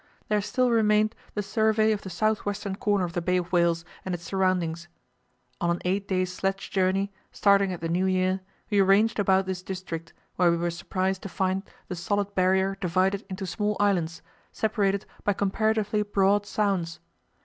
[0.29, 3.85] There still remained the survey of the south western corner of the Bay of Whales
[4.03, 4.87] and its surroundings.
[5.61, 8.39] On an eight days' sledge journey, starting at the New Year,
[8.71, 13.23] we ranged about this district, where we were surprised to find the solid Barrier divided
[13.29, 16.99] into small islands, separated by comparatively broad sounds.